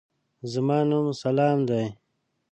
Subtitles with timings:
[0.51, 1.85] زما نوم سلام دی.